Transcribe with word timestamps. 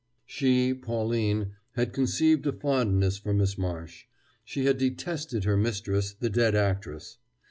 She, 0.25 0.73
Pauline, 0.73 1.51
had 1.73 1.93
conceived 1.93 2.47
a 2.47 2.51
fondness 2.51 3.19
for 3.19 3.35
Miss 3.35 3.55
Marsh; 3.55 4.05
she 4.43 4.65
had 4.65 4.79
detested 4.79 5.43
her 5.43 5.55
mistress, 5.55 6.11
the 6.11 6.27
dead 6.31 6.55
actress. 6.55 7.19